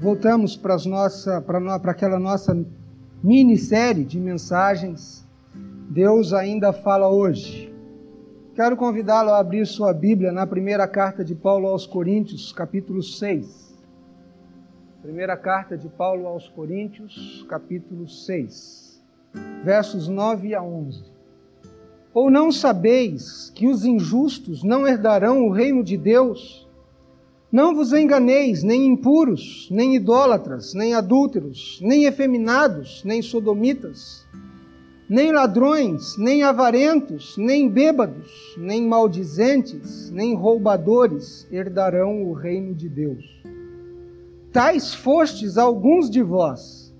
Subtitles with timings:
[0.00, 2.56] voltamos para nossa, para aquela nossa
[3.22, 5.28] minissérie de mensagens.
[5.90, 7.70] Deus ainda fala hoje.
[8.54, 13.78] Quero convidá-lo a abrir sua Bíblia na primeira carta de Paulo aos Coríntios, capítulo 6.
[15.02, 19.02] Primeira carta de Paulo aos Coríntios, capítulo 6,
[19.62, 21.04] versos 9 a 11.
[22.14, 26.69] Ou não sabeis que os injustos não herdarão o reino de Deus?
[27.52, 34.24] Não vos enganeis, nem impuros, nem idólatras, nem adúlteros, nem efeminados, nem sodomitas,
[35.08, 43.24] nem ladrões, nem avarentos, nem bêbados, nem maldizentes, nem roubadores herdarão o reino de Deus.
[44.52, 46.94] Tais fostes alguns de vós,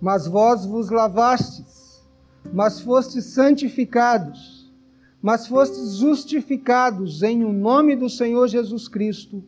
[0.00, 2.02] mas vós vos lavastes,
[2.54, 4.72] mas fostes santificados,
[5.20, 9.44] mas fostes justificados em o nome do Senhor Jesus Cristo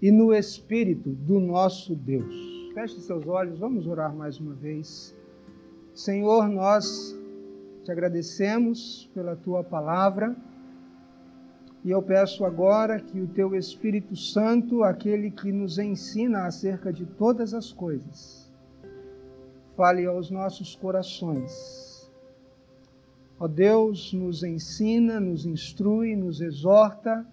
[0.00, 2.34] e no Espírito do nosso Deus.
[2.72, 5.14] Feche seus olhos, vamos orar mais uma vez.
[5.92, 7.18] Senhor, nós
[7.82, 10.36] te agradecemos pela tua palavra
[11.84, 17.06] e eu peço agora que o teu Espírito Santo, aquele que nos ensina acerca de
[17.06, 18.52] todas as coisas,
[19.76, 22.10] fale aos nossos corações.
[23.40, 27.26] Ó Deus, nos ensina, nos instrui, nos exorta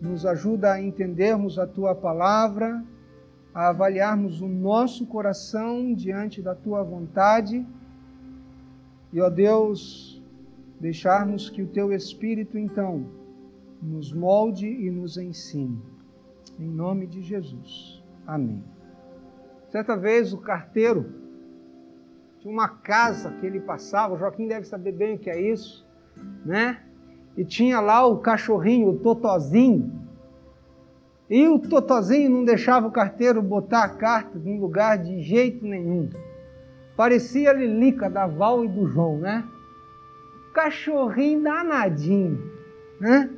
[0.00, 2.84] nos ajuda a entendermos a tua palavra,
[3.54, 7.66] a avaliarmos o nosso coração diante da tua vontade
[9.12, 10.22] e, ó Deus,
[10.78, 13.06] deixarmos que o teu Espírito então
[13.82, 15.80] nos molde e nos ensine.
[16.58, 18.02] Em nome de Jesus.
[18.26, 18.62] Amém.
[19.68, 21.14] Certa vez o carteiro
[22.40, 25.86] tinha uma casa que ele passava, o Joaquim deve saber bem o que é isso,
[26.44, 26.85] né?
[27.36, 29.92] E tinha lá o cachorrinho, o Totozinho.
[31.28, 36.08] E o Totozinho não deixava o carteiro botar a carta no lugar de jeito nenhum.
[36.96, 39.44] Parecia a Lilica da Val e do João, né?
[40.54, 42.42] Cachorrinho danadinho,
[42.98, 43.28] né?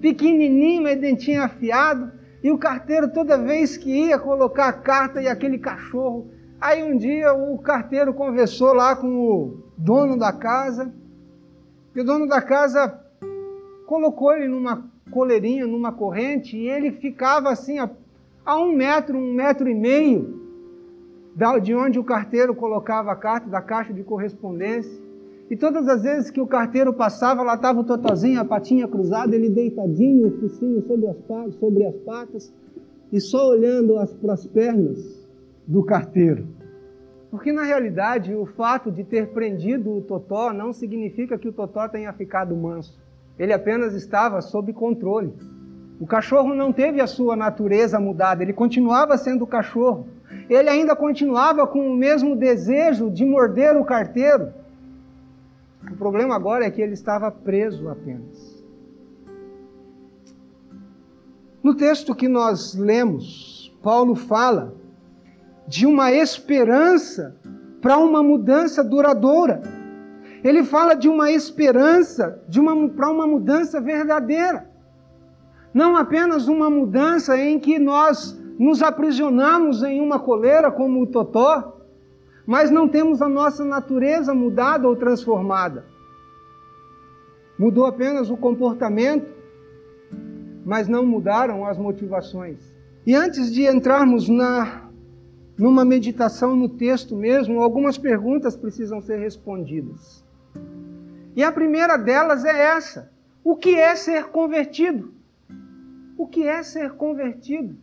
[0.00, 2.10] Pequenininho, mas dentinho afiado.
[2.42, 6.30] E o carteiro, toda vez que ia colocar a carta e aquele cachorro.
[6.58, 10.92] Aí um dia o carteiro conversou lá com o dono da casa.
[11.94, 12.98] E o dono da casa
[13.92, 17.90] colocou ele numa coleirinha, numa corrente, e ele ficava assim a,
[18.42, 20.40] a um metro, um metro e meio
[21.62, 24.98] de onde o carteiro colocava a carta, da caixa de correspondência.
[25.50, 29.36] E todas as vezes que o carteiro passava, lá estava o Totozinho, a patinha cruzada,
[29.36, 32.50] ele deitadinho, o focinho sobre as, sobre as patas,
[33.12, 35.28] e só olhando as, para as pernas
[35.66, 36.46] do carteiro.
[37.30, 41.86] Porque na realidade o fato de ter prendido o Totó não significa que o Totó
[41.88, 43.01] tenha ficado manso.
[43.42, 45.34] Ele apenas estava sob controle.
[45.98, 50.06] O cachorro não teve a sua natureza mudada, ele continuava sendo cachorro.
[50.48, 54.52] Ele ainda continuava com o mesmo desejo de morder o carteiro.
[55.90, 58.64] O problema agora é que ele estava preso apenas.
[61.64, 64.72] No texto que nós lemos, Paulo fala
[65.66, 67.34] de uma esperança
[67.80, 69.81] para uma mudança duradoura.
[70.42, 74.68] Ele fala de uma esperança, de uma para uma mudança verdadeira.
[75.72, 81.80] Não apenas uma mudança em que nós nos aprisionamos em uma coleira como o totó,
[82.46, 85.84] mas não temos a nossa natureza mudada ou transformada.
[87.58, 89.28] Mudou apenas o comportamento,
[90.64, 92.58] mas não mudaram as motivações.
[93.06, 94.82] E antes de entrarmos na
[95.56, 100.21] numa meditação no texto mesmo, algumas perguntas precisam ser respondidas.
[101.34, 103.10] E a primeira delas é essa:
[103.42, 105.12] o que é ser convertido?
[106.16, 107.76] O que é ser convertido?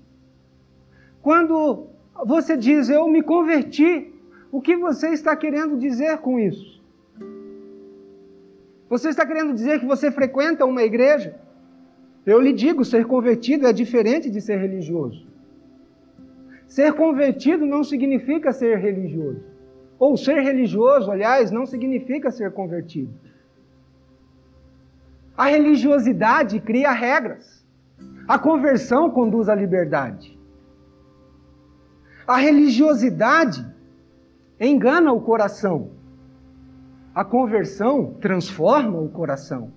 [1.21, 1.87] Quando
[2.25, 4.13] você diz eu me converti,
[4.51, 6.79] o que você está querendo dizer com isso?
[8.89, 11.35] Você está querendo dizer que você frequenta uma igreja?
[12.25, 15.27] Eu lhe digo, ser convertido é diferente de ser religioso.
[16.67, 19.43] Ser convertido não significa ser religioso.
[19.97, 23.13] Ou ser religioso, aliás, não significa ser convertido.
[25.39, 27.65] A religiosidade cria regras.
[28.27, 30.37] A conversão conduz à liberdade.
[32.27, 33.65] A religiosidade
[34.59, 35.91] engana o coração.
[37.15, 39.71] A conversão transforma o coração.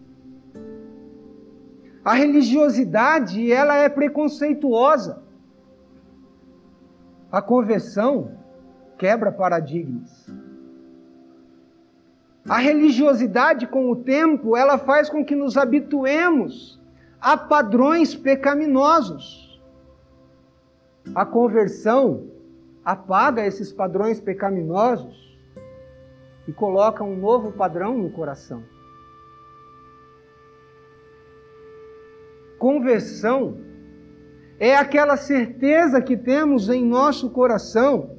[2.04, 5.22] A religiosidade, ela é preconceituosa.
[7.30, 8.32] A conversão
[8.98, 10.26] quebra paradigmas.
[12.48, 16.80] A religiosidade, com o tempo, ela faz com que nos habituemos
[17.20, 19.60] a padrões pecaminosos.
[21.14, 22.26] A conversão
[22.84, 25.38] apaga esses padrões pecaminosos
[26.48, 28.64] e coloca um novo padrão no coração.
[32.58, 33.56] Conversão
[34.58, 38.18] é aquela certeza que temos em nosso coração,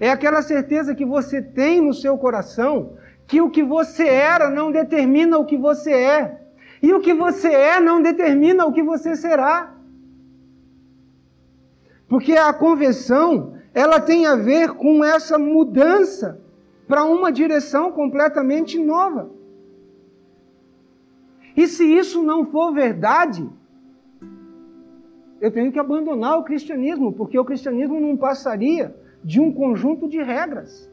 [0.00, 4.70] é aquela certeza que você tem no seu coração que o que você era não
[4.70, 6.40] determina o que você é,
[6.82, 9.74] e o que você é não determina o que você será.
[12.06, 16.40] Porque a conversão, ela tem a ver com essa mudança
[16.86, 19.30] para uma direção completamente nova.
[21.56, 23.48] E se isso não for verdade,
[25.40, 30.22] eu tenho que abandonar o cristianismo, porque o cristianismo não passaria de um conjunto de
[30.22, 30.90] regras.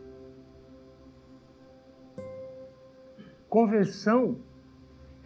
[3.52, 4.38] Conversão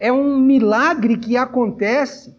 [0.00, 2.36] é um milagre que acontece.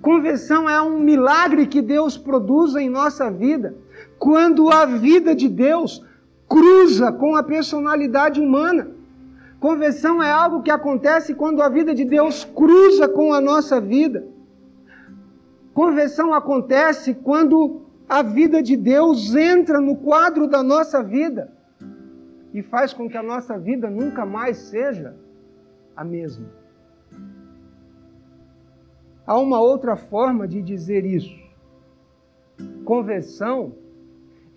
[0.00, 3.76] Conversão é um milagre que Deus produz em nossa vida,
[4.18, 6.04] quando a vida de Deus
[6.48, 8.90] cruza com a personalidade humana.
[9.60, 14.26] Conversão é algo que acontece quando a vida de Deus cruza com a nossa vida.
[15.72, 21.61] Conversão acontece quando a vida de Deus entra no quadro da nossa vida
[22.52, 25.16] e faz com que a nossa vida nunca mais seja
[25.96, 26.48] a mesma.
[29.26, 31.40] Há uma outra forma de dizer isso.
[32.84, 33.74] Conversão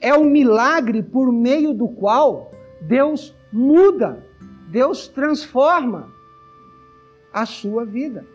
[0.01, 2.51] é o milagre por meio do qual
[2.81, 4.23] Deus muda,
[4.69, 6.11] Deus transforma
[7.31, 8.25] a sua vida.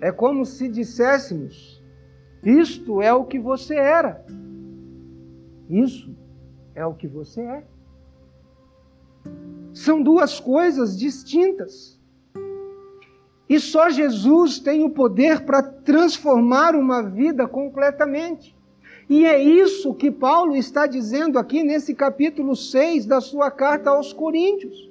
[0.00, 1.82] É como se disséssemos:
[2.44, 4.24] isto é o que você era.
[5.68, 6.14] Isso
[6.76, 7.64] é o que você é.
[9.72, 11.98] São duas coisas distintas.
[13.48, 18.54] E só Jesus tem o poder para transformar uma vida completamente.
[19.08, 24.12] E é isso que Paulo está dizendo aqui nesse capítulo 6 da sua carta aos
[24.12, 24.90] Coríntios.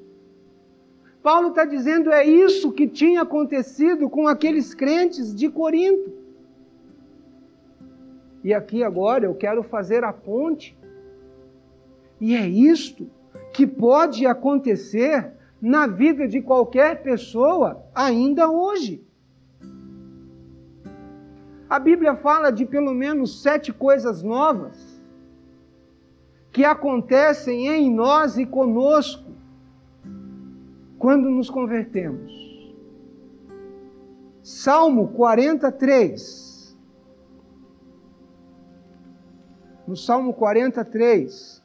[1.22, 6.14] Paulo está dizendo é isso que tinha acontecido com aqueles crentes de Corinto.
[8.44, 10.78] E aqui agora eu quero fazer a ponte
[12.20, 13.10] e é isto
[13.54, 19.06] que pode acontecer na vida de qualquer pessoa ainda hoje.
[21.70, 25.02] A Bíblia fala de pelo menos sete coisas novas
[26.52, 29.32] que acontecem em nós e conosco
[30.98, 32.34] quando nos convertemos.
[34.42, 36.78] Salmo 43.
[39.88, 41.64] No Salmo 43,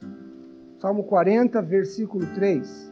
[0.80, 2.90] Salmo 40, versículo 3.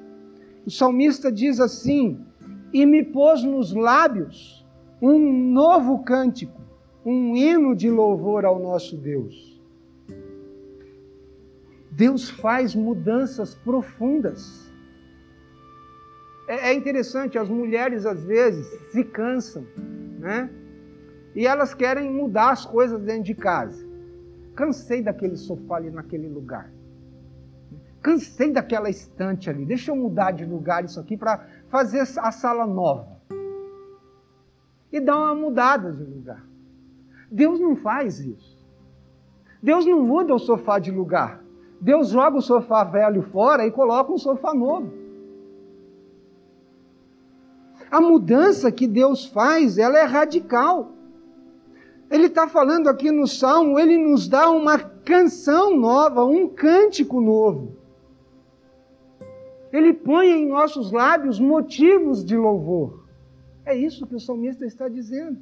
[0.66, 2.22] O salmista diz assim:
[2.70, 4.66] E me pôs nos lábios
[5.00, 6.60] um novo cântico,
[7.02, 9.58] um hino de louvor ao nosso Deus.
[11.90, 14.70] Deus faz mudanças profundas.
[16.46, 19.64] É, é interessante, as mulheres às vezes se cansam,
[20.18, 20.50] né?
[21.34, 23.82] E elas querem mudar as coisas dentro de casa.
[24.54, 26.70] Cansei daquele sofá ali naquele lugar.
[28.02, 29.64] Cansei daquela estante ali.
[29.64, 33.18] Deixa eu mudar de lugar isso aqui para fazer a sala nova.
[34.92, 36.44] E dar uma mudada de lugar.
[37.30, 38.56] Deus não faz isso.
[39.62, 41.42] Deus não muda o sofá de lugar.
[41.80, 44.92] Deus joga o sofá velho fora e coloca um sofá novo.
[47.90, 50.92] A mudança que Deus faz, ela é radical.
[52.10, 57.77] Ele está falando aqui no Salmo, ele nos dá uma canção nova, um cântico novo.
[59.72, 63.04] Ele põe em nossos lábios motivos de louvor.
[63.64, 65.38] É isso que o salmista está dizendo.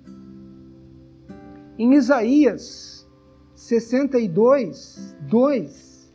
[1.79, 3.09] Em Isaías
[3.55, 6.13] 62, 2,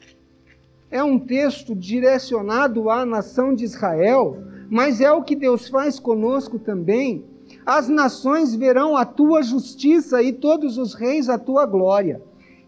[0.90, 6.60] é um texto direcionado à nação de Israel, mas é o que Deus faz conosco
[6.60, 7.24] também.
[7.66, 12.22] As nações verão a tua justiça e todos os reis a tua glória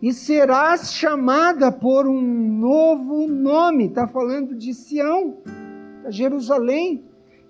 [0.03, 3.85] e serás chamada por um novo nome.
[3.85, 5.37] Está falando de Sião,
[6.09, 7.05] Jerusalém,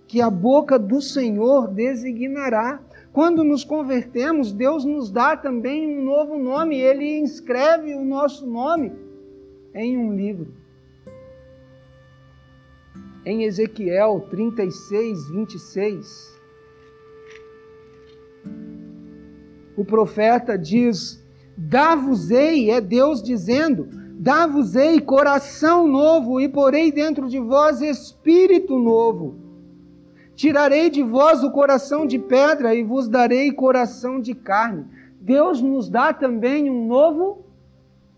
[0.06, 2.80] que a boca do Senhor designará.
[3.12, 8.94] Quando nos convertemos, Deus nos dá também um novo nome, Ele inscreve o nosso nome
[9.74, 10.54] em um livro.
[13.26, 16.40] Em Ezequiel 36, 26,
[19.76, 21.23] o profeta diz:
[21.56, 29.36] Dá-vos-ei, é Deus dizendo, dá-vos-ei coração novo e porei dentro de vós espírito novo.
[30.36, 34.86] Tirarei de vós o coração de pedra e vos darei coração de carne.
[35.22, 37.46] Deus nos dá também um novo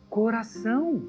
[0.10, 1.04] coração.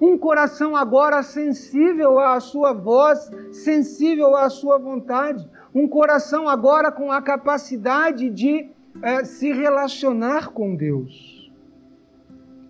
[0.00, 5.48] Um coração agora sensível à sua voz, sensível à sua vontade.
[5.74, 8.68] Um coração agora com a capacidade de
[9.02, 11.37] é, se relacionar com Deus.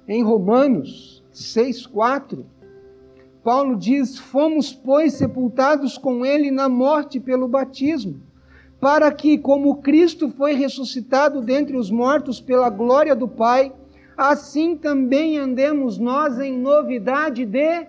[0.08, 2.44] Em Romanos 6,4,
[3.44, 8.26] Paulo diz: Fomos, pois, sepultados com ele na morte pelo batismo
[8.80, 13.72] para que, como Cristo foi ressuscitado dentre os mortos pela glória do Pai,
[14.16, 17.86] assim também andemos nós em novidade de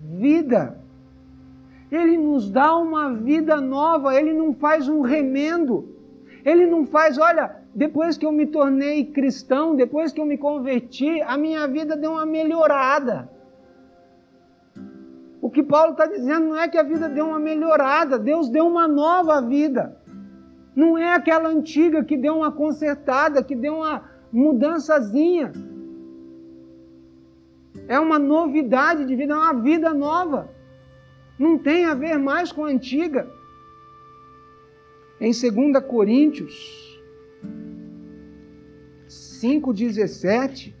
[0.00, 0.78] vida.
[1.90, 5.96] Ele nos dá uma vida nova, ele não faz um remendo.
[6.44, 11.20] Ele não faz, olha, depois que eu me tornei cristão, depois que eu me converti,
[11.22, 13.30] a minha vida deu uma melhorada.
[15.40, 18.66] O que Paulo está dizendo não é que a vida deu uma melhorada, Deus deu
[18.66, 19.96] uma nova vida.
[20.74, 25.52] Não é aquela antiga que deu uma consertada, que deu uma mudançazinha.
[27.86, 30.50] É uma novidade de vida, é uma vida nova.
[31.38, 33.28] Não tem a ver mais com a antiga.
[35.20, 36.87] Em 2 Coríntios
[39.42, 40.74] 5,17.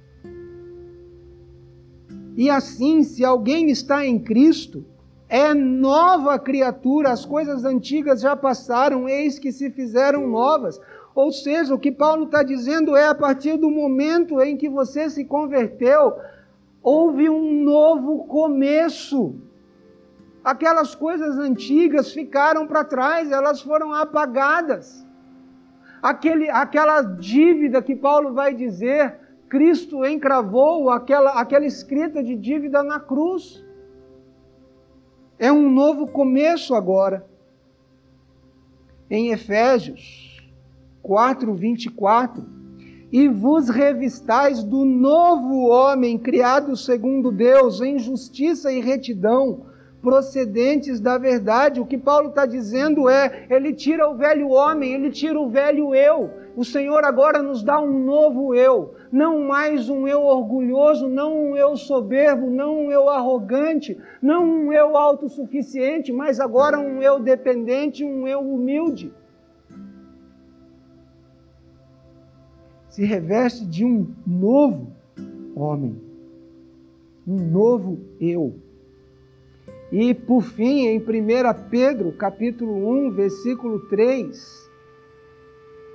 [2.36, 4.84] E assim, se alguém está em Cristo,
[5.28, 10.80] é nova criatura, as coisas antigas já passaram, eis que se fizeram novas.
[11.14, 15.10] Ou seja, o que Paulo está dizendo é: a partir do momento em que você
[15.10, 16.14] se converteu,
[16.82, 19.34] houve um novo começo.
[20.44, 25.04] Aquelas coisas antigas ficaram para trás, elas foram apagadas.
[26.02, 33.00] Aquele, aquela dívida que Paulo vai dizer, Cristo encravou aquela, aquela escrita de dívida na
[33.00, 33.64] cruz.
[35.38, 37.26] É um novo começo agora.
[39.10, 40.38] Em Efésios
[41.02, 42.44] 4, 24.
[43.10, 49.66] E vos revistais do novo homem, criado segundo Deus, em justiça e retidão,
[50.00, 51.80] procedentes da verdade.
[51.80, 55.94] O que Paulo está dizendo é: ele tira o velho homem, ele tira o velho
[55.94, 56.30] eu.
[56.56, 61.56] O Senhor agora nos dá um novo eu, não mais um eu orgulhoso, não um
[61.56, 68.04] eu soberbo, não um eu arrogante, não um eu autossuficiente, mas agora um eu dependente,
[68.04, 69.12] um eu humilde.
[72.88, 74.90] Se reveste de um novo
[75.54, 76.00] homem,
[77.24, 78.67] um novo eu.
[79.90, 81.02] E por fim, em 1
[81.70, 84.68] Pedro, capítulo 1, versículo 3,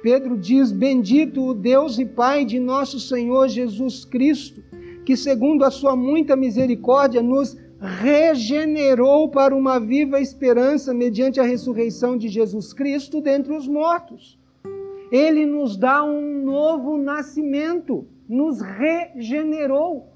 [0.02, 4.64] Pedro diz: Bendito o Deus e Pai de nosso Senhor Jesus Cristo,
[5.06, 12.18] que segundo a sua muita misericórdia nos regenerou para uma viva esperança mediante a ressurreição
[12.18, 14.40] de Jesus Cristo dentre os mortos.
[15.12, 20.13] Ele nos dá um novo nascimento, nos regenerou.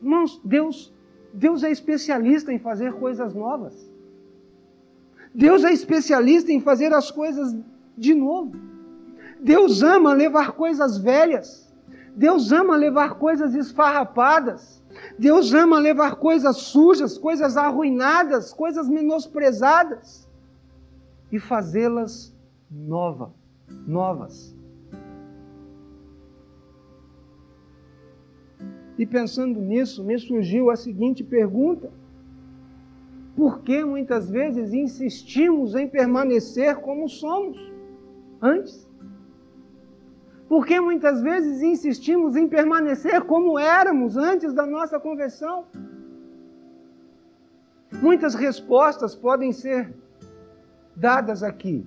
[0.00, 0.92] Irmãos, Deus,
[1.32, 3.74] Deus é especialista em fazer coisas novas.
[5.34, 7.56] Deus é especialista em fazer as coisas
[7.96, 8.56] de novo.
[9.40, 11.72] Deus ama levar coisas velhas.
[12.16, 14.82] Deus ama levar coisas esfarrapadas.
[15.18, 20.28] Deus ama levar coisas sujas, coisas arruinadas, coisas menosprezadas
[21.30, 22.34] e fazê-las
[22.70, 23.32] nova,
[23.86, 24.54] novas.
[29.00, 31.90] E pensando nisso, me surgiu a seguinte pergunta:
[33.34, 37.56] Por que muitas vezes insistimos em permanecer como somos
[38.42, 38.86] antes?
[40.46, 45.64] Por que muitas vezes insistimos em permanecer como éramos antes da nossa conversão?
[48.02, 49.94] Muitas respostas podem ser
[50.94, 51.86] dadas aqui,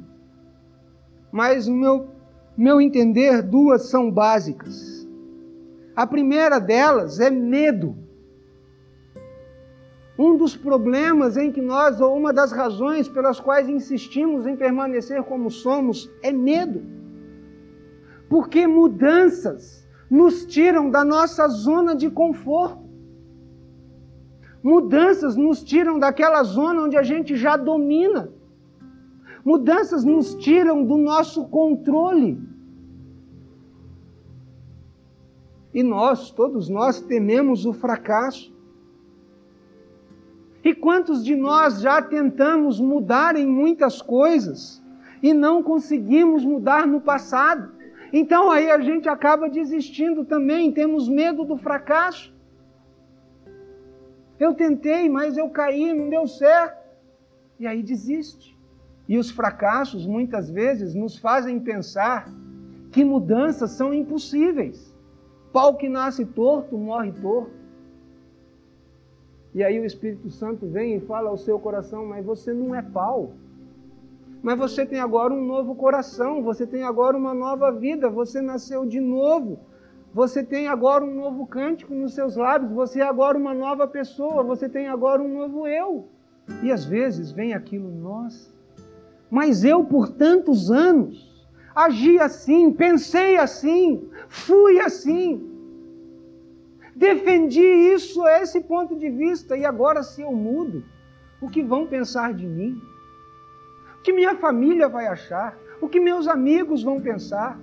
[1.31, 2.07] mas no meu,
[2.57, 4.92] meu entender, duas são básicas.
[5.95, 7.95] A primeira delas é medo.
[10.17, 15.23] Um dos problemas em que nós, ou uma das razões pelas quais insistimos em permanecer
[15.23, 16.81] como somos, é medo.
[18.29, 22.83] Porque mudanças nos tiram da nossa zona de conforto.
[24.63, 28.31] Mudanças nos tiram daquela zona onde a gente já domina.
[29.43, 32.39] Mudanças nos tiram do nosso controle.
[35.73, 38.53] E nós, todos nós, tememos o fracasso.
[40.63, 44.81] E quantos de nós já tentamos mudar em muitas coisas
[45.21, 47.71] e não conseguimos mudar no passado?
[48.13, 52.31] Então aí a gente acaba desistindo também, temos medo do fracasso.
[54.39, 56.83] Eu tentei, mas eu caí, não deu certo.
[57.59, 58.57] E aí desiste.
[59.07, 62.29] E os fracassos muitas vezes nos fazem pensar
[62.91, 64.92] que mudanças são impossíveis.
[65.53, 67.51] Pau que nasce torto, morre torto.
[69.53, 72.81] E aí o Espírito Santo vem e fala ao seu coração: Mas você não é
[72.81, 73.33] pau.
[74.41, 78.85] Mas você tem agora um novo coração, você tem agora uma nova vida, você nasceu
[78.85, 79.59] de novo.
[80.13, 84.43] Você tem agora um novo cântico nos seus lábios, você é agora uma nova pessoa,
[84.43, 86.07] você tem agora um novo eu.
[86.61, 88.51] E às vezes vem aquilo, nossa,
[89.31, 91.32] mas eu por tantos anos
[91.75, 95.49] agi assim, pensei assim, fui assim.
[96.95, 100.83] Defendi isso esse ponto de vista e agora se eu mudo,
[101.41, 102.79] o que vão pensar de mim?
[103.99, 105.57] O que minha família vai achar?
[105.81, 107.59] O que meus amigos vão pensar?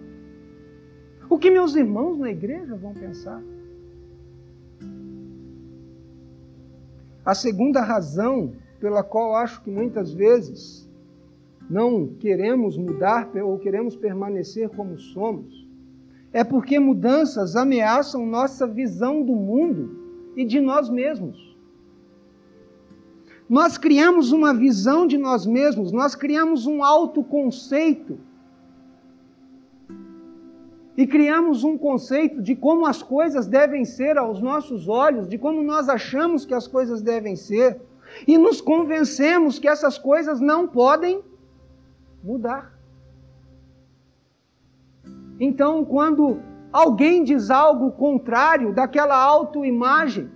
[1.29, 3.41] O que meus irmãos na igreja vão pensar?
[7.25, 10.90] A segunda razão pela qual acho que muitas vezes
[11.71, 15.69] não queremos mudar ou queremos permanecer como somos,
[16.33, 21.57] é porque mudanças ameaçam nossa visão do mundo e de nós mesmos.
[23.49, 28.19] Nós criamos uma visão de nós mesmos, nós criamos um autoconceito.
[30.97, 35.63] E criamos um conceito de como as coisas devem ser aos nossos olhos, de como
[35.63, 37.81] nós achamos que as coisas devem ser,
[38.27, 41.23] e nos convencemos que essas coisas não podem
[42.23, 42.79] mudar.
[45.39, 46.41] Então, quando
[46.73, 50.31] alguém diz algo contrário daquela autoimagem,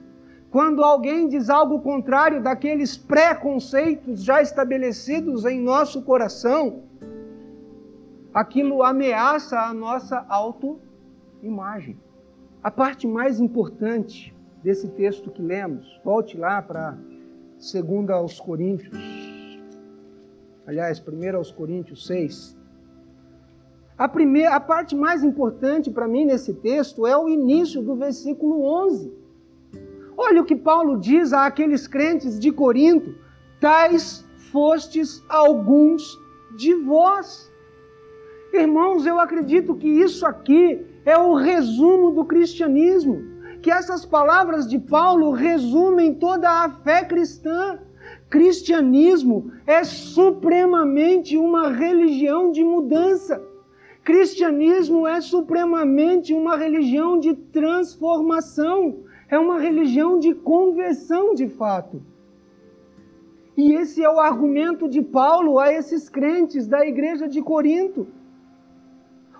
[0.50, 6.84] quando alguém diz algo contrário daqueles preconceitos já estabelecidos em nosso coração,
[8.32, 11.98] aquilo ameaça a nossa autoimagem.
[12.62, 16.96] A parte mais importante desse texto que lemos, volte lá para
[17.58, 18.96] 2 aos Coríntios,
[20.66, 22.56] aliás, 1 aos Coríntios 6.
[23.96, 28.64] A, primeira, a parte mais importante para mim nesse texto é o início do versículo
[28.64, 29.12] 11.
[30.16, 33.14] Olha o que Paulo diz àqueles crentes de Corinto:
[33.60, 36.18] tais fostes alguns
[36.56, 37.52] de vós.
[38.52, 43.22] Irmãos, eu acredito que isso aqui é o resumo do cristianismo,
[43.60, 47.78] que essas palavras de Paulo resumem toda a fé cristã.
[48.34, 53.40] Cristianismo é supremamente uma religião de mudança.
[54.02, 62.02] Cristianismo é supremamente uma religião de transformação, é uma religião de conversão de fato.
[63.56, 68.04] E esse é o argumento de Paulo a esses crentes da igreja de Corinto.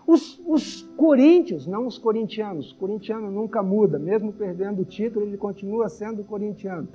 [0.06, 5.88] Os, os coríntios, não os corintianos, corintiano nunca muda, mesmo perdendo o título, ele continua
[5.88, 6.88] sendo corintiano.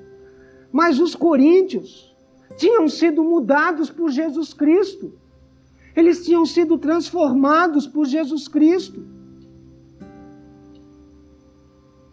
[0.72, 2.16] Mas os coríntios
[2.58, 5.14] tinham sido mudados por Jesus Cristo.
[5.96, 9.06] Eles tinham sido transformados por Jesus Cristo.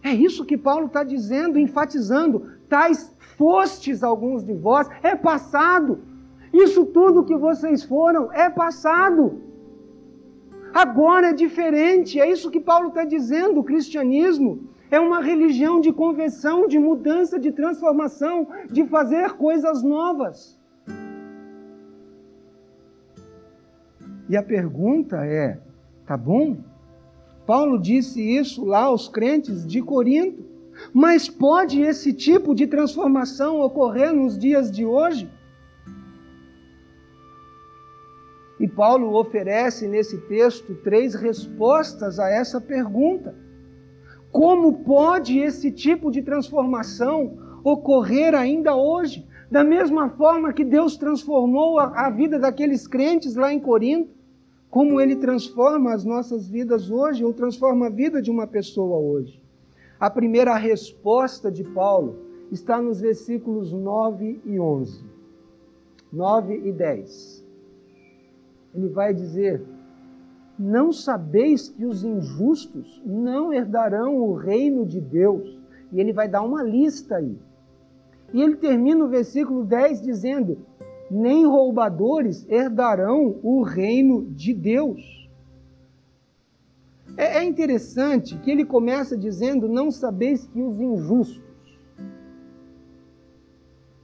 [0.03, 2.51] É isso que Paulo está dizendo, enfatizando.
[2.69, 6.01] Tais fostes alguns de vós, é passado.
[6.53, 9.43] Isso tudo que vocês foram é passado.
[10.73, 13.61] Agora é diferente, é isso que Paulo está dizendo.
[13.61, 20.59] O cristianismo é uma religião de conversão, de mudança, de transformação, de fazer coisas novas.
[24.29, 25.59] E a pergunta é:
[26.07, 26.57] tá bom?
[27.47, 30.45] Paulo disse isso lá aos crentes de Corinto,
[30.93, 35.31] mas pode esse tipo de transformação ocorrer nos dias de hoje?
[38.59, 43.46] E Paulo oferece nesse texto três respostas a essa pergunta.
[44.37, 49.27] Como pode esse tipo de transformação ocorrer ainda hoje?
[49.51, 54.11] Da mesma forma que Deus transformou a, a vida daqueles crentes lá em Corinto,
[54.69, 59.41] como Ele transforma as nossas vidas hoje, ou transforma a vida de uma pessoa hoje.
[59.99, 62.19] A primeira resposta de Paulo
[62.53, 65.03] está nos versículos 9 e 11.
[66.13, 67.43] 9 e 10.
[68.75, 69.65] Ele vai dizer:
[70.59, 75.59] não sabeis que os injustos não herdarão o reino de Deus?
[75.93, 77.39] E ele vai dar uma lista aí.
[78.33, 80.59] E ele termina o versículo 10 dizendo:
[81.11, 85.29] Nem roubadores herdarão o reino de Deus.
[87.17, 91.45] É, é interessante que ele começa dizendo: Não sabeis que os injustos.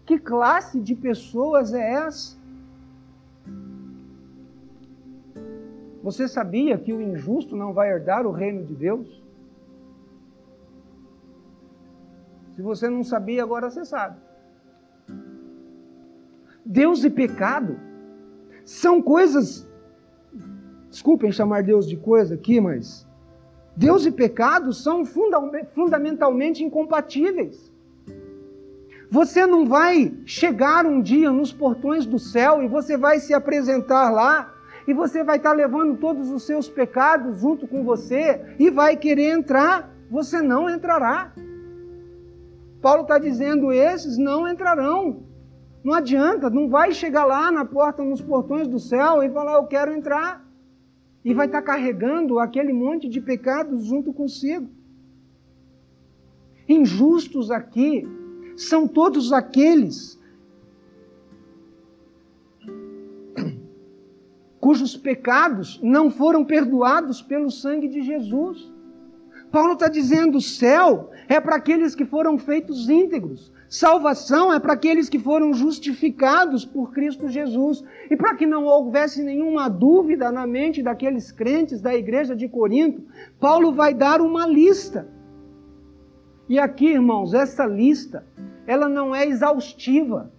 [0.07, 2.42] Que classe de pessoas é essa?
[6.03, 9.23] Você sabia que o injusto não vai herdar o reino de Deus?
[12.57, 14.17] Se você não sabia, agora você sabe.
[16.65, 17.77] Deus e pecado
[18.65, 19.69] São coisas.
[20.89, 23.07] Desculpem chamar Deus de coisa aqui, mas.
[23.75, 27.73] Deus e pecado são fundamentalmente incompatíveis.
[29.11, 34.11] Você não vai chegar um dia nos portões do céu e você vai se apresentar
[34.11, 34.53] lá
[34.87, 39.31] e você vai estar levando todos os seus pecados junto com você e vai querer
[39.31, 39.91] entrar.
[40.11, 41.33] Você não entrará.
[42.81, 45.23] Paulo está dizendo: esses não entrarão.
[45.85, 49.67] Não adianta, não vai chegar lá na porta, nos portões do céu e falar: eu
[49.67, 50.45] quero entrar.
[51.25, 54.69] E vai estar carregando aquele monte de pecados junto consigo.
[56.69, 58.07] Injustos aqui
[58.57, 60.21] são todos aqueles
[64.63, 68.73] cujos pecados não foram perdoados pelo sangue de Jesus.
[69.51, 74.75] Paulo está dizendo: o céu é para aqueles que foram feitos íntegros, salvação é para
[74.75, 77.83] aqueles que foram justificados por Cristo Jesus.
[78.09, 83.03] E para que não houvesse nenhuma dúvida na mente daqueles crentes da igreja de Corinto,
[83.41, 85.09] Paulo vai dar uma lista.
[86.49, 88.25] E aqui, irmãos, essa lista,
[88.65, 90.33] ela não é exaustiva.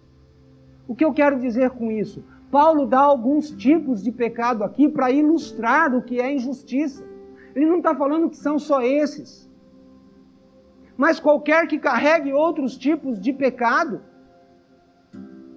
[0.88, 2.24] O que eu quero dizer com isso?
[2.54, 7.04] Paulo dá alguns tipos de pecado aqui para ilustrar o que é injustiça.
[7.52, 9.50] Ele não está falando que são só esses.
[10.96, 14.02] Mas qualquer que carregue outros tipos de pecado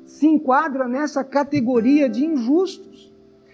[0.07, 3.13] se enquadra nessa categoria de injustos.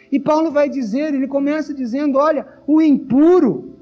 [0.10, 3.74] E Paulo vai dizer, ele começa dizendo: olha, o impuro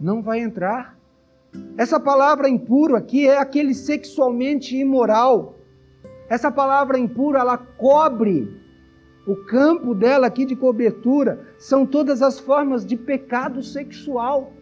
[0.00, 0.98] não vai entrar.
[1.76, 5.55] Essa palavra impuro aqui é aquele sexualmente imoral
[6.28, 8.48] essa palavra impura, ela cobre
[9.26, 14.52] o campo dela aqui de cobertura, são todas as formas de pecado sexual.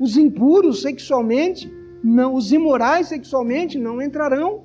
[0.00, 4.64] Os impuros sexualmente, não, os imorais sexualmente não entrarão.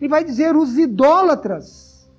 [0.00, 2.10] E vai dizer os idólatras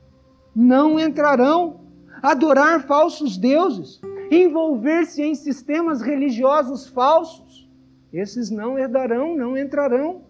[0.56, 1.82] não entrarão.
[2.22, 4.00] Adorar falsos deuses,
[4.32, 7.70] envolver-se em sistemas religiosos falsos,
[8.14, 10.22] esses não herdarão, não entrarão.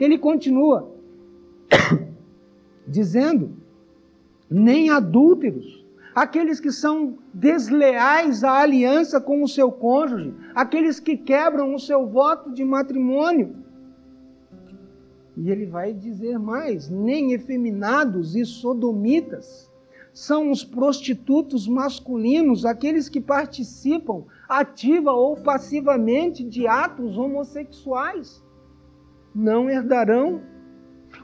[0.00, 0.92] Ele continua
[2.88, 3.56] dizendo:
[4.50, 11.74] nem adúlteros, aqueles que são desleais à aliança com o seu cônjuge, aqueles que quebram
[11.74, 13.56] o seu voto de matrimônio.
[15.36, 19.68] E ele vai dizer mais: nem efeminados e sodomitas
[20.12, 28.42] são os prostitutos masculinos, aqueles que participam ativa ou passivamente de atos homossexuais.
[29.32, 30.42] Não herdarão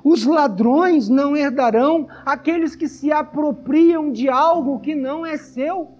[0.04, 5.92] os ladrões não herdarão, aqueles que se apropriam de algo que não é seu.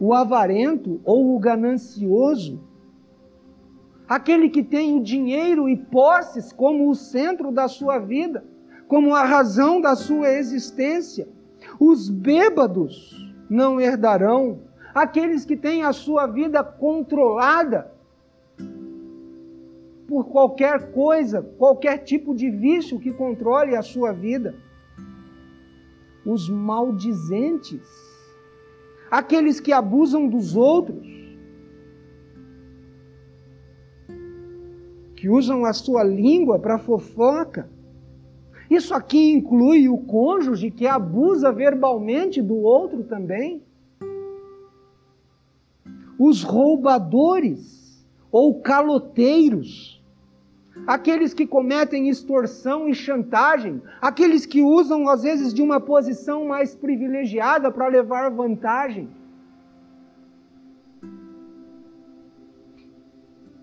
[0.00, 2.58] O avarento ou o ganancioso,
[4.08, 8.42] aquele que tem o dinheiro e posses como o centro da sua vida,
[8.86, 11.28] como a razão da sua existência.
[11.78, 13.14] Os bêbados
[13.50, 14.60] não herdarão,
[14.94, 17.97] aqueles que têm a sua vida controlada
[20.08, 24.54] por qualquer coisa, qualquer tipo de vício que controle a sua vida.
[26.24, 27.86] Os maldizentes,
[29.10, 31.06] aqueles que abusam dos outros,
[35.14, 37.68] que usam a sua língua para fofoca.
[38.70, 43.62] Isso aqui inclui o cônjuge que abusa verbalmente do outro também.
[46.18, 49.97] Os roubadores ou caloteiros
[50.86, 56.74] aqueles que cometem extorsão e chantagem, aqueles que usam às vezes de uma posição mais
[56.74, 59.08] privilegiada para levar vantagem.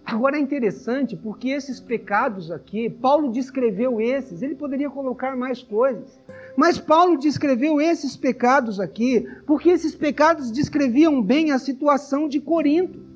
[0.06, 6.20] Agora é interessante porque esses pecados aqui, Paulo descreveu esses, ele poderia colocar mais coisas,
[6.56, 13.15] mas Paulo descreveu esses pecados aqui porque esses pecados descreviam bem a situação de Corinto.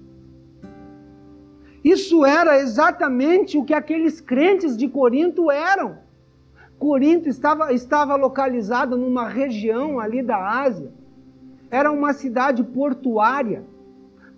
[1.84, 5.98] Isso era exatamente o que aqueles crentes de Corinto eram.
[6.78, 10.92] Corinto estava, estava localizado numa região ali da Ásia.
[11.70, 13.64] Era uma cidade portuária.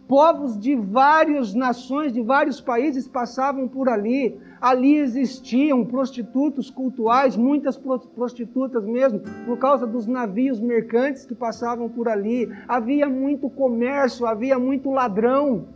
[0.07, 4.37] Povos de várias nações, de vários países passavam por ali.
[4.59, 12.09] Ali existiam prostitutos cultuais, muitas prostitutas mesmo, por causa dos navios mercantes que passavam por
[12.09, 12.51] ali.
[12.67, 15.67] Havia muito comércio, havia muito ladrão.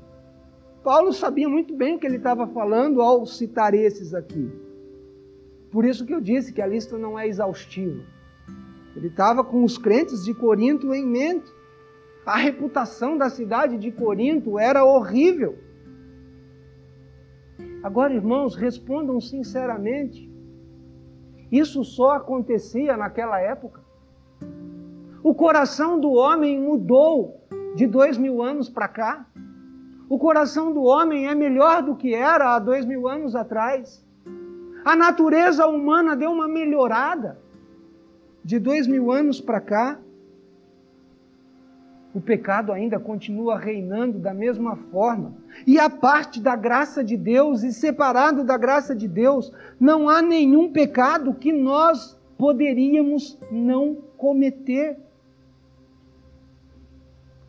[0.86, 4.52] Paulo sabia muito bem o que ele estava falando ao citar esses aqui.
[5.72, 8.04] Por isso que eu disse que a lista não é exaustiva.
[8.96, 11.52] Ele estava com os crentes de Corinto em mente.
[12.24, 15.58] A reputação da cidade de Corinto era horrível.
[17.82, 20.32] Agora, irmãos, respondam sinceramente.
[21.52, 23.82] Isso só acontecia naquela época.
[25.24, 27.44] O coração do homem mudou
[27.76, 29.28] de dois mil anos para cá.
[30.08, 34.06] O coração do homem é melhor do que era há dois mil anos atrás.
[34.84, 37.40] A natureza humana deu uma melhorada
[38.44, 40.00] de dois mil anos para cá.
[42.14, 45.34] O pecado ainda continua reinando da mesma forma.
[45.66, 50.22] E a parte da graça de Deus, e separado da graça de Deus, não há
[50.22, 54.98] nenhum pecado que nós poderíamos não cometer.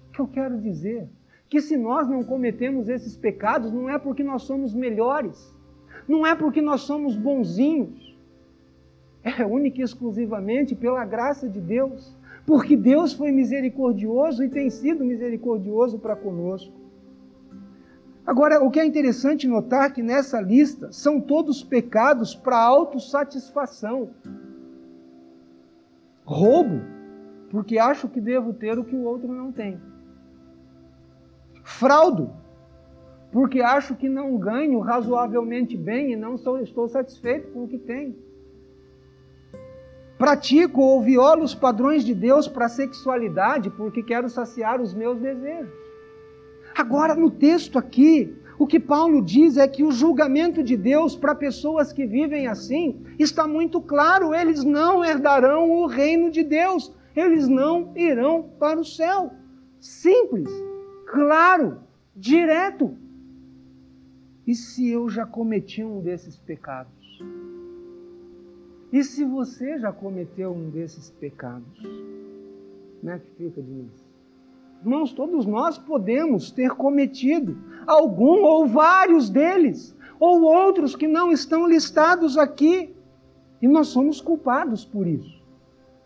[0.08, 1.08] O que eu quero dizer?
[1.48, 5.54] Que se nós não cometemos esses pecados, não é porque nós somos melhores,
[6.08, 8.16] não é porque nós somos bonzinhos,
[9.22, 15.04] é única e exclusivamente pela graça de Deus, porque Deus foi misericordioso e tem sido
[15.04, 16.72] misericordioso para conosco.
[18.24, 24.10] Agora, o que é interessante notar que nessa lista são todos pecados para autossatisfação.
[26.24, 26.80] Roubo,
[27.50, 29.80] porque acho que devo ter o que o outro não tem.
[31.66, 32.30] Fraudo,
[33.32, 37.76] porque acho que não ganho razoavelmente bem e não sou, estou satisfeito com o que
[37.76, 38.14] tenho.
[40.16, 45.18] Pratico ou violo os padrões de Deus para a sexualidade porque quero saciar os meus
[45.18, 45.74] desejos.
[46.72, 51.34] Agora, no texto aqui, o que Paulo diz é que o julgamento de Deus para
[51.34, 57.48] pessoas que vivem assim está muito claro: eles não herdarão o reino de Deus, eles
[57.48, 59.32] não irão para o céu.
[59.80, 60.48] Simples,
[61.06, 61.78] claro,
[62.14, 62.96] direto.
[64.46, 67.22] E se eu já cometi um desses pecados?
[68.92, 71.82] E se você já cometeu um desses pecados?
[73.00, 74.06] Como é que fica, Diniz?
[74.82, 81.66] Irmãos, todos nós podemos ter cometido algum ou vários deles, ou outros que não estão
[81.66, 82.94] listados aqui,
[83.60, 85.42] e nós somos culpados por isso.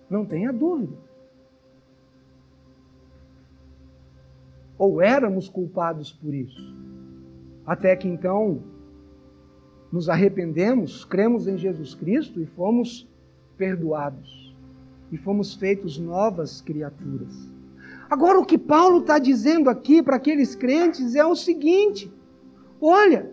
[0.08, 0.96] Não tenha dúvida.
[4.80, 6.74] Ou éramos culpados por isso.
[7.66, 8.62] Até que então
[9.92, 13.06] nos arrependemos, cremos em Jesus Cristo e fomos
[13.58, 14.56] perdoados.
[15.12, 17.52] E fomos feitos novas criaturas.
[18.08, 22.10] Agora, o que Paulo está dizendo aqui para aqueles crentes é o seguinte:
[22.80, 23.30] olha,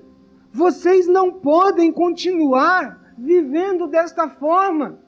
[0.52, 5.00] vocês não podem continuar vivendo desta forma.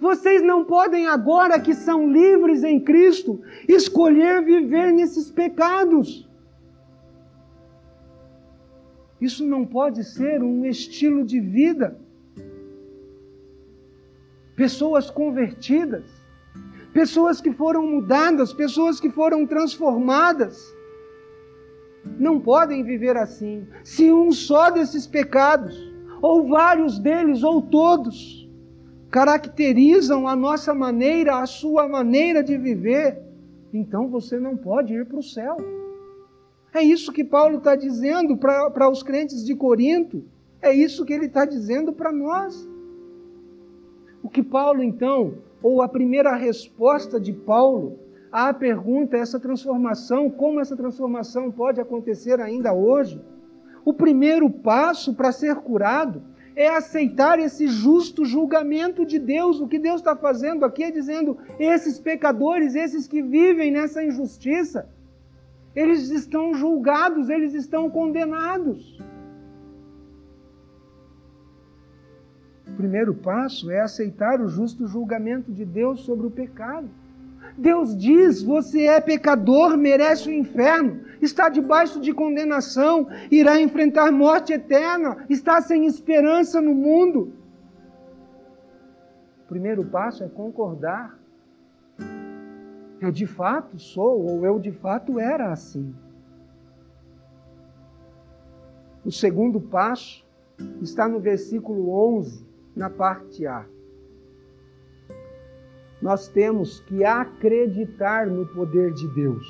[0.00, 6.28] Vocês não podem, agora que são livres em Cristo, escolher viver nesses pecados.
[9.20, 11.98] Isso não pode ser um estilo de vida.
[14.54, 16.04] Pessoas convertidas,
[16.92, 20.74] pessoas que foram mudadas, pessoas que foram transformadas,
[22.18, 23.66] não podem viver assim.
[23.82, 28.45] Se um só desses pecados, ou vários deles, ou todos,
[29.16, 33.18] caracterizam a nossa maneira, a sua maneira de viver,
[33.72, 35.56] então você não pode ir para o céu.
[36.74, 40.22] É isso que Paulo está dizendo para os crentes de Corinto.
[40.60, 42.68] É isso que ele está dizendo para nós.
[44.22, 47.98] O que Paulo, então, ou a primeira resposta de Paulo
[48.30, 53.18] à pergunta, essa transformação, como essa transformação pode acontecer ainda hoje?
[53.82, 56.22] O primeiro passo para ser curado
[56.56, 59.60] é aceitar esse justo julgamento de Deus.
[59.60, 64.88] O que Deus está fazendo aqui é dizendo: esses pecadores, esses que vivem nessa injustiça,
[65.74, 68.98] eles estão julgados, eles estão condenados.
[72.66, 76.88] O primeiro passo é aceitar o justo julgamento de Deus sobre o pecado.
[77.56, 84.52] Deus diz: você é pecador, merece o inferno, está debaixo de condenação, irá enfrentar morte
[84.52, 87.32] eterna, está sem esperança no mundo.
[89.44, 91.16] O primeiro passo é concordar
[93.00, 95.94] eu de fato sou, ou eu de fato era assim.
[99.04, 100.26] O segundo passo
[100.80, 103.66] está no versículo 11, na parte A.
[106.06, 109.44] Nós temos que acreditar no poder de Deus.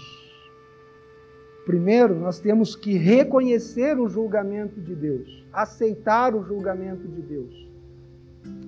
[1.66, 7.68] Primeiro, nós temos que reconhecer o julgamento de Deus, aceitar o julgamento de Deus.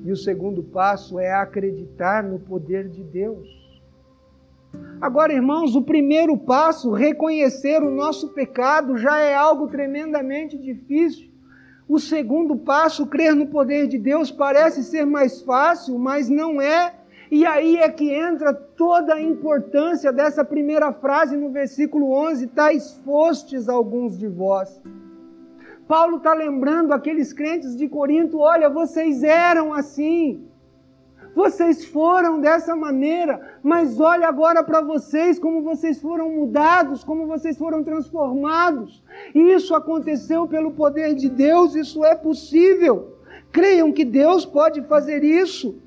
[0.04, 3.48] E o segundo passo é acreditar no poder de Deus.
[5.00, 11.30] Agora, irmãos, o primeiro passo, reconhecer o nosso pecado, já é algo tremendamente difícil.
[11.88, 16.97] O segundo passo, crer no poder de Deus, parece ser mais fácil, mas não é.
[17.30, 22.94] E aí é que entra toda a importância dessa primeira frase no versículo 11: Tais
[23.04, 24.80] fostes alguns de vós.
[25.86, 30.44] Paulo está lembrando aqueles crentes de Corinto: olha, vocês eram assim.
[31.34, 37.56] Vocês foram dessa maneira, mas olha agora para vocês como vocês foram mudados, como vocês
[37.56, 39.04] foram transformados.
[39.34, 43.18] Isso aconteceu pelo poder de Deus, isso é possível.
[43.52, 45.80] Creiam que Deus pode fazer isso.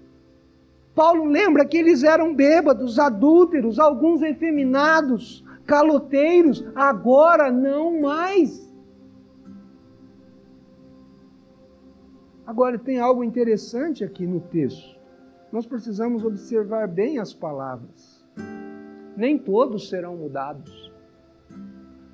[0.94, 8.70] Paulo lembra que eles eram bêbados, adúlteros, alguns efeminados, caloteiros, agora não mais.
[12.46, 15.02] Agora tem algo interessante aqui no texto
[15.52, 18.26] nós precisamos observar bem as palavras.
[19.18, 20.92] Nem todos serão mudados.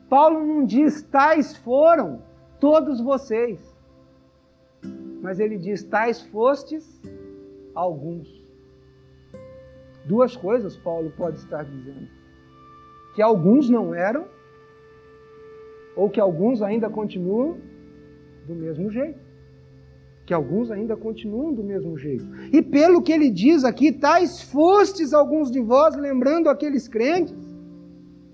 [0.09, 2.23] Paulo não diz tais foram
[2.59, 3.59] todos vocês,
[5.21, 6.99] mas ele diz tais fostes
[7.75, 8.36] alguns.
[10.07, 12.07] Duas coisas Paulo pode estar dizendo:
[13.15, 14.25] que alguns não eram,
[15.95, 17.57] ou que alguns ainda continuam
[18.47, 19.27] do mesmo jeito
[20.27, 22.27] que alguns ainda continuam do mesmo jeito.
[22.51, 27.46] E pelo que ele diz aqui, tais fostes alguns de vós, lembrando aqueles crentes.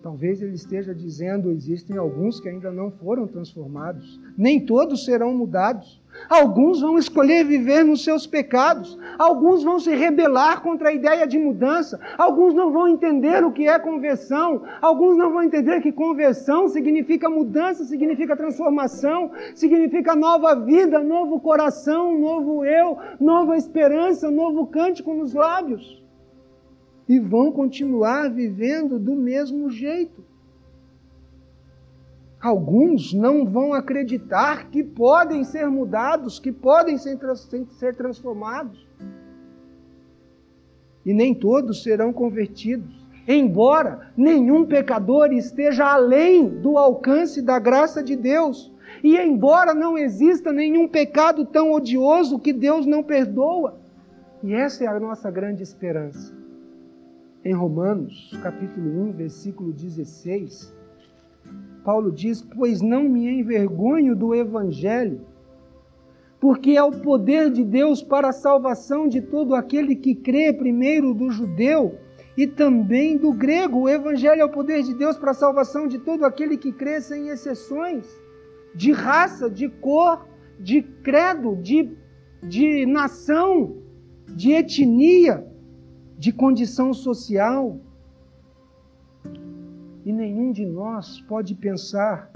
[0.03, 6.03] Talvez ele esteja dizendo: existem alguns que ainda não foram transformados, nem todos serão mudados.
[6.29, 11.39] Alguns vão escolher viver nos seus pecados, alguns vão se rebelar contra a ideia de
[11.39, 16.67] mudança, alguns não vão entender o que é conversão, alguns não vão entender que conversão
[16.67, 25.13] significa mudança, significa transformação, significa nova vida, novo coração, novo eu, nova esperança, novo cântico
[25.13, 26.02] nos lábios.
[27.07, 30.23] E vão continuar vivendo do mesmo jeito.
[32.43, 37.17] Alguns não vão acreditar que podem ser mudados, que podem ser,
[37.79, 38.85] ser transformados.
[41.05, 43.01] E nem todos serão convertidos.
[43.25, 50.51] Embora nenhum pecador esteja além do alcance da graça de Deus, e embora não exista
[50.51, 53.79] nenhum pecado tão odioso que Deus não perdoa.
[54.43, 56.42] E essa é a nossa grande esperança.
[57.45, 60.73] Em Romanos, capítulo 1, versículo 16,
[61.83, 65.19] Paulo diz: Pois não me envergonho do Evangelho,
[66.39, 71.13] porque é o poder de Deus para a salvação de todo aquele que crê, primeiro
[71.13, 71.97] do judeu
[72.37, 73.81] e também do grego.
[73.81, 77.01] O Evangelho é o poder de Deus para a salvação de todo aquele que crê,
[77.01, 78.07] sem exceções,
[78.73, 80.25] de raça, de cor,
[80.57, 81.91] de credo, de,
[82.41, 83.75] de nação,
[84.33, 85.45] de etnia,
[86.17, 87.77] de condição social.
[90.05, 92.29] E nenhum de nós pode pensar,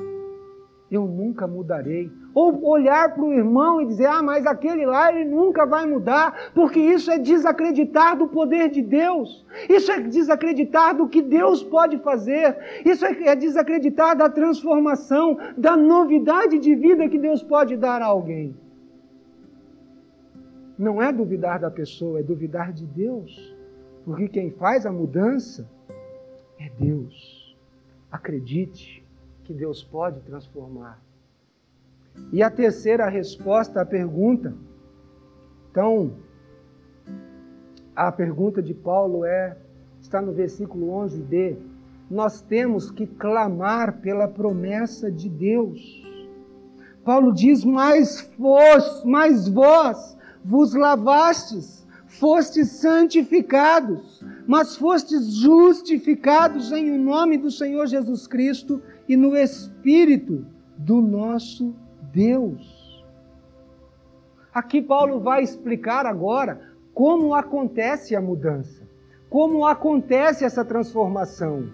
[0.90, 2.12] eu nunca mudarei.
[2.34, 6.52] Ou olhar para o irmão e dizer, ah, mas aquele lá ele nunca vai mudar,
[6.54, 9.46] porque isso é desacreditar do poder de Deus.
[9.70, 12.58] Isso é desacreditar do que Deus pode fazer.
[12.86, 18.06] Isso é, é desacreditar da transformação, da novidade de vida que Deus pode dar a
[18.06, 18.56] alguém.
[20.78, 23.57] Não é duvidar da pessoa, é duvidar de Deus.
[24.08, 25.70] Porque quem faz a mudança
[26.58, 27.54] é Deus.
[28.10, 29.06] Acredite
[29.43, 30.98] que Deus pode transformar.
[32.32, 34.56] E a terceira resposta à pergunta.
[35.70, 36.13] Então,
[37.93, 39.58] a pergunta de Paulo é,
[40.00, 41.58] está no versículo 11b,
[42.10, 45.82] nós temos que clamar pela promessa de Deus.
[47.04, 51.77] Paulo diz: Mas vós, mas vós vos lavastes,
[52.19, 60.45] fostes santificados, mas fostes justificados em o nome do Senhor Jesus Cristo e no Espírito
[60.77, 61.75] do nosso
[62.12, 63.06] Deus.
[64.53, 66.62] Aqui Paulo vai explicar agora
[66.93, 68.88] como acontece a mudança,
[69.30, 71.69] como acontece essa transformação.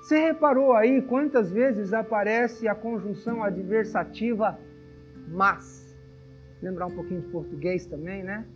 [0.00, 4.58] Você reparou aí quantas vezes aparece a conjunção adversativa
[5.28, 5.75] mas?
[6.62, 8.46] Lembrar um pouquinho de português também, né?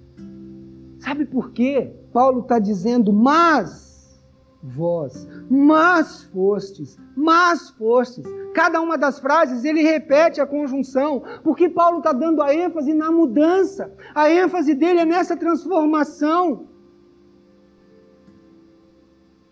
[0.98, 1.92] Sabe por quê?
[2.12, 4.20] Paulo está dizendo, mas
[4.62, 8.24] vós, mas fostes, mas fostes.
[8.54, 13.10] Cada uma das frases ele repete a conjunção, porque Paulo está dando a ênfase na
[13.10, 16.68] mudança, a ênfase dele é nessa transformação.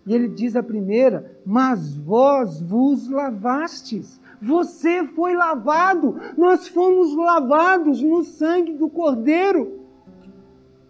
[0.06, 4.18] E ele diz a primeira: Mas vós vos lavastes.
[4.40, 9.78] Você foi lavado, nós fomos lavados no sangue do Cordeiro.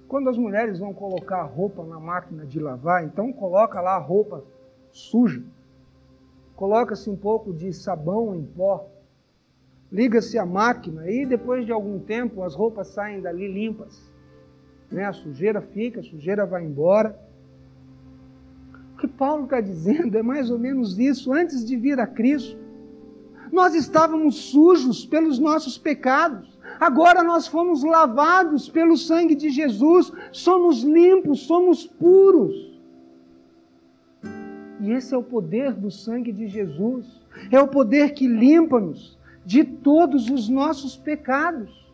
[0.07, 4.01] Quando as mulheres vão colocar a roupa na máquina de lavar, então coloca lá a
[4.01, 4.45] roupa
[4.91, 5.43] suja.
[6.57, 8.87] Coloca-se um pouco de sabão em pó.
[9.91, 14.11] Liga-se a máquina e depois de algum tempo as roupas saem dali limpas.
[14.91, 15.05] Né?
[15.05, 17.19] A sujeira fica, a sujeira vai embora.
[18.95, 21.33] O que Paulo está dizendo é mais ou menos isso.
[21.33, 22.59] Antes de vir a Cristo,
[23.53, 26.59] nós estávamos sujos pelos nossos pecados.
[26.79, 32.69] Agora nós fomos lavados pelo sangue de Jesus, somos limpos, somos puros.
[34.81, 37.07] E esse é o poder do sangue de Jesus.
[37.51, 41.87] É o poder que limpa-nos de todos os nossos pecados.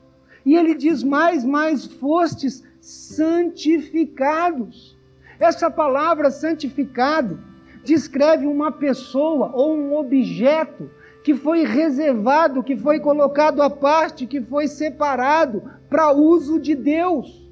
[0.44, 4.96] E ele diz mais, mais fostes santificados.
[5.38, 7.38] Essa palavra santificado
[7.82, 10.90] descreve uma pessoa ou um objeto
[11.24, 17.50] que foi reservado, que foi colocado à parte, que foi separado para uso de Deus.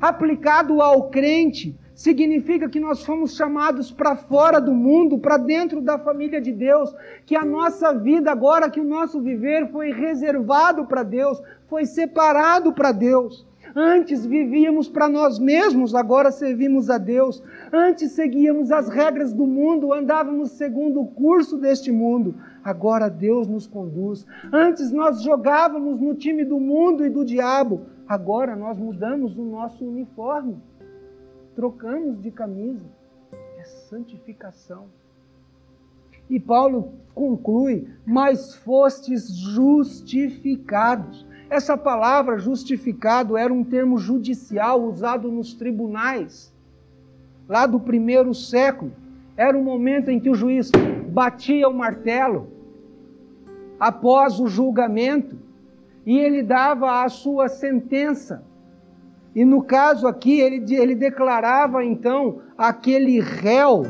[0.00, 5.96] Aplicado ao crente, significa que nós fomos chamados para fora do mundo, para dentro da
[5.96, 6.92] família de Deus,
[7.24, 12.72] que a nossa vida agora, que o nosso viver foi reservado para Deus, foi separado
[12.72, 13.46] para Deus.
[13.76, 17.42] Antes vivíamos para nós mesmos, agora servimos a Deus.
[17.72, 22.36] Antes seguíamos as regras do mundo, andávamos segundo o curso deste mundo.
[22.62, 24.24] Agora Deus nos conduz.
[24.52, 27.86] Antes nós jogávamos no time do mundo e do diabo.
[28.06, 30.56] Agora nós mudamos o nosso uniforme.
[31.56, 32.86] Trocamos de camisa.
[33.58, 34.86] É santificação.
[36.30, 41.26] E Paulo conclui: Mas fostes justificados.
[41.50, 46.52] Essa palavra justificado era um termo judicial usado nos tribunais,
[47.48, 48.92] lá do primeiro século.
[49.36, 50.70] Era o momento em que o juiz
[51.08, 52.48] batia o martelo
[53.78, 55.36] após o julgamento
[56.06, 58.44] e ele dava a sua sentença.
[59.34, 63.82] E no caso aqui, ele, ele declarava então aquele réu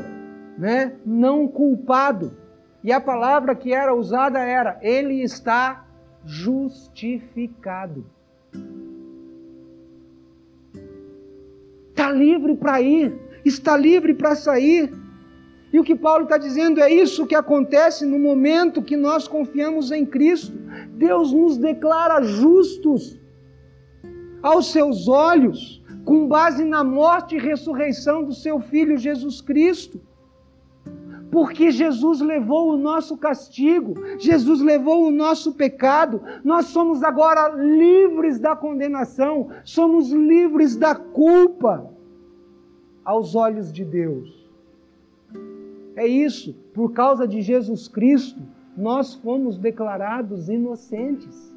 [0.57, 2.35] né, não culpado.
[2.83, 5.84] E a palavra que era usada era: ele está
[6.25, 8.05] justificado.
[11.89, 13.13] Está livre para ir,
[13.43, 14.91] está livre para sair.
[15.71, 19.91] E o que Paulo está dizendo é isso que acontece no momento que nós confiamos
[19.91, 20.53] em Cristo.
[20.91, 23.19] Deus nos declara justos
[24.41, 29.99] aos seus olhos, com base na morte e ressurreição do seu Filho Jesus Cristo
[31.35, 38.39] porque Jesus levou o nosso castigo, Jesus levou o nosso pecado, nós somos agora livres
[38.39, 41.91] da condenação, somos livres da culpa
[43.03, 44.49] aos olhos de Deus.
[45.97, 48.41] É isso, por causa de Jesus Cristo,
[48.77, 51.53] nós fomos declarados inocentes,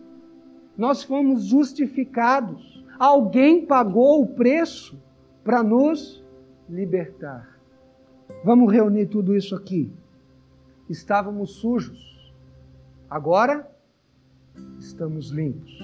[0.76, 5.01] nós fomos justificados, alguém pagou o preço
[5.45, 6.20] para nos
[6.68, 7.58] libertar.
[8.45, 9.93] Vamos reunir tudo isso aqui.
[10.89, 12.32] Estávamos sujos,
[13.11, 13.68] agora
[14.78, 15.78] estamos limpos.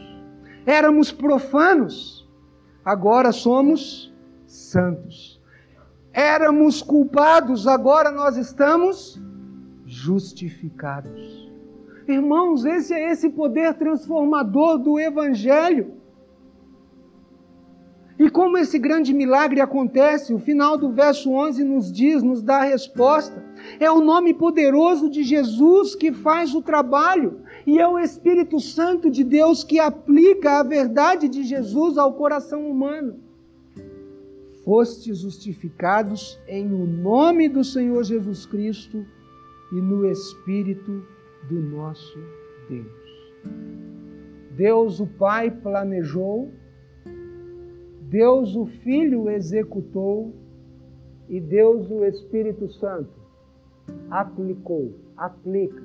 [0.65, 2.29] Éramos profanos,
[2.85, 4.13] agora somos
[4.47, 5.41] santos.
[6.13, 9.21] Éramos culpados, agora nós estamos
[9.85, 11.51] justificados.
[12.07, 16.04] Irmãos, esse é esse poder transformador do Evangelho.
[18.19, 22.59] E como esse grande milagre acontece, o final do verso 11 nos diz, nos dá
[22.59, 23.43] a resposta.
[23.81, 29.11] É o nome poderoso de Jesus que faz o trabalho, e é o Espírito Santo
[29.11, 33.19] de Deus que aplica a verdade de Jesus ao coração humano.
[34.65, 39.05] Fostes justificados em o nome do Senhor Jesus Cristo
[39.73, 41.05] e no Espírito
[41.49, 42.19] do nosso
[42.69, 43.05] Deus.
[44.53, 46.53] Deus, o Pai, planejou
[48.15, 50.33] Deus o Filho executou
[51.29, 53.11] e Deus o Espírito Santo
[54.09, 55.83] aplicou, aplica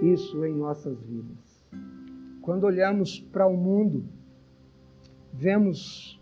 [0.00, 1.68] isso em nossas vidas.
[2.40, 4.02] Quando olhamos para o mundo,
[5.30, 6.18] vemos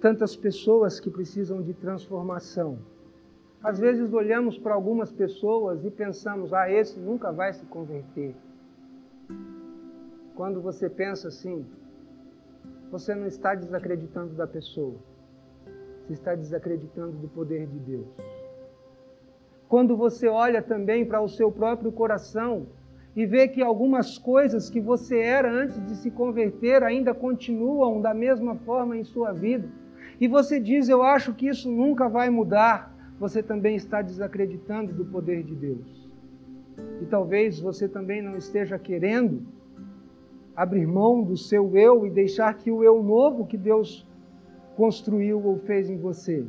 [0.00, 2.78] tantas pessoas que precisam de transformação.
[3.62, 8.34] Às vezes olhamos para algumas pessoas e pensamos: ah, esse nunca vai se converter.
[10.34, 11.66] Quando você pensa assim,
[12.94, 14.94] você não está desacreditando da pessoa,
[16.06, 18.06] você está desacreditando do poder de Deus.
[19.68, 22.68] Quando você olha também para o seu próprio coração
[23.16, 28.14] e vê que algumas coisas que você era antes de se converter ainda continuam da
[28.14, 29.68] mesma forma em sua vida,
[30.20, 35.04] e você diz: Eu acho que isso nunca vai mudar, você também está desacreditando do
[35.04, 36.08] poder de Deus.
[37.02, 39.42] E talvez você também não esteja querendo
[40.56, 44.06] abrir mão do seu eu e deixar que o eu novo que Deus
[44.76, 46.46] construiu ou fez em você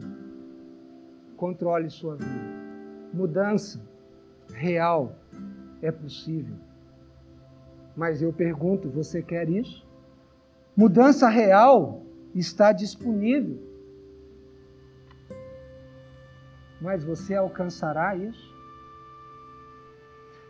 [1.35, 2.55] controle sua vida.
[3.13, 3.79] Mudança
[4.53, 5.15] real
[5.81, 6.55] é possível.
[7.95, 9.85] Mas eu pergunto, você quer isso?
[10.75, 12.01] Mudança real
[12.33, 13.57] está disponível.
[16.81, 18.53] Mas você alcançará isso?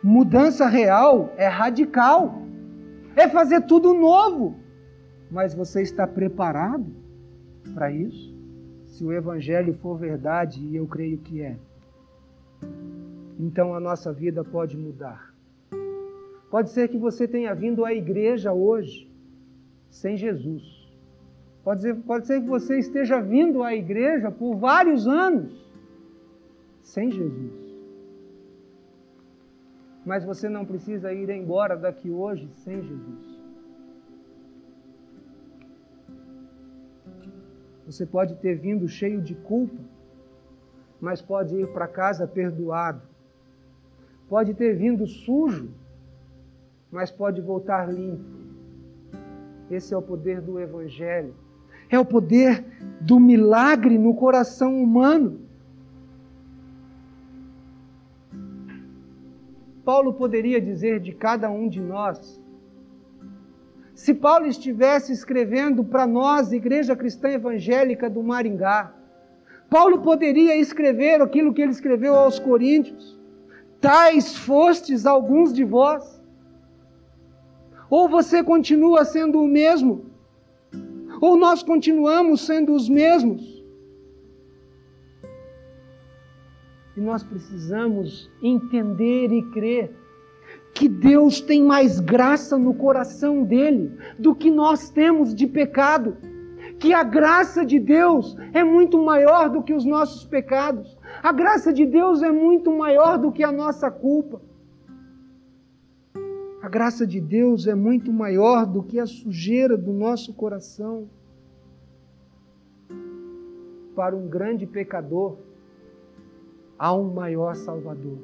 [0.01, 2.41] Mudança real é radical,
[3.15, 4.55] é fazer tudo novo.
[5.31, 6.85] Mas você está preparado
[7.73, 8.35] para isso?
[8.85, 11.57] Se o Evangelho for verdade, e eu creio que é,
[13.39, 15.33] então a nossa vida pode mudar.
[16.49, 19.11] Pode ser que você tenha vindo à igreja hoje
[19.89, 20.63] sem Jesus.
[21.63, 25.65] Pode ser, pode ser que você esteja vindo à igreja por vários anos
[26.81, 27.64] sem Jesus.
[30.05, 33.35] Mas você não precisa ir embora daqui hoje sem Jesus.
[37.87, 39.77] Você pode ter vindo cheio de culpa,
[41.01, 43.01] mas pode ir para casa perdoado.
[44.29, 45.69] Pode ter vindo sujo,
[46.91, 48.23] mas pode voltar limpo.
[49.69, 51.33] Esse é o poder do Evangelho.
[51.89, 52.63] É o poder
[53.01, 55.44] do milagre no coração humano.
[59.85, 62.41] Paulo poderia dizer de cada um de nós.
[63.93, 68.93] Se Paulo estivesse escrevendo para nós, Igreja Cristã Evangélica do Maringá,
[69.69, 73.17] Paulo poderia escrever aquilo que ele escreveu aos Coríntios:
[73.79, 76.21] Tais fostes alguns de vós.
[77.87, 80.05] Ou você continua sendo o mesmo,
[81.21, 83.54] ou nós continuamos sendo os mesmos.
[86.95, 89.95] E nós precisamos entender e crer
[90.73, 96.17] que Deus tem mais graça no coração dele do que nós temos de pecado.
[96.79, 100.97] Que a graça de Deus é muito maior do que os nossos pecados.
[101.23, 104.41] A graça de Deus é muito maior do que a nossa culpa.
[106.61, 111.07] A graça de Deus é muito maior do que a sujeira do nosso coração.
[113.95, 115.37] Para um grande pecador,
[116.77, 118.19] há um maior Salvador.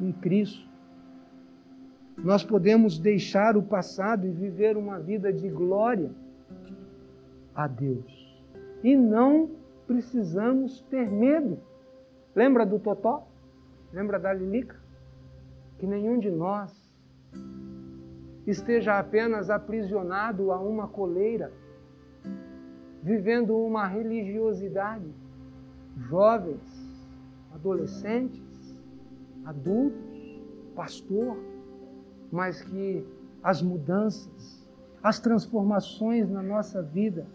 [0.00, 0.66] Em Cristo,
[2.16, 6.10] nós podemos deixar o passado e viver uma vida de glória
[7.54, 8.26] a Deus.
[8.82, 9.50] E não
[9.86, 11.58] precisamos ter medo.
[12.34, 13.26] Lembra do Totó?
[13.92, 14.76] Lembra da Lilica?
[15.78, 16.74] Que nenhum de nós
[18.46, 21.52] esteja apenas aprisionado a uma coleira,
[23.02, 25.12] vivendo uma religiosidade
[25.96, 26.60] jovens,
[27.54, 28.42] adolescentes,
[29.44, 30.42] adultos,
[30.74, 31.36] pastor,
[32.30, 33.04] mas que
[33.42, 34.68] as mudanças,
[35.02, 37.26] as transformações na nossa vida,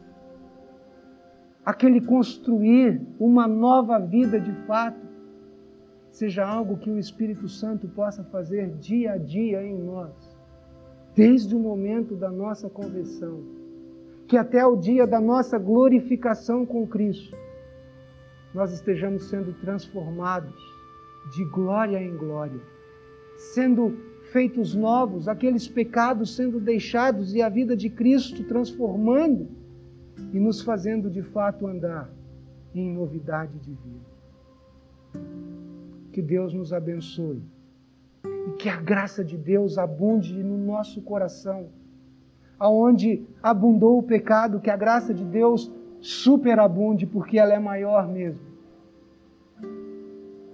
[1.66, 5.10] aquele construir uma nova vida de fato,
[6.12, 10.12] seja algo que o Espírito Santo possa fazer dia a dia em nós,
[11.16, 13.42] desde o momento da nossa conversão,
[14.28, 17.36] que até o dia da nossa glorificação com Cristo,
[18.54, 20.56] nós estejamos sendo transformados
[21.34, 22.60] de glória em glória,
[23.38, 23.98] sendo
[24.32, 29.48] feitos novos, aqueles pecados sendo deixados e a vida de Cristo transformando
[30.34, 32.10] e nos fazendo de fato andar
[32.74, 34.12] em novidade de vida.
[36.12, 37.42] Que Deus nos abençoe
[38.48, 41.70] e que a graça de Deus abunde no nosso coração,
[42.60, 45.72] aonde abundou o pecado, que a graça de Deus
[46.02, 48.42] superabunde, porque ela é maior mesmo,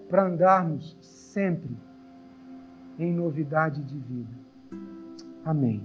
[0.10, 1.76] para andarmos sempre
[3.00, 4.38] em novidade de vida.
[5.46, 5.82] Amém.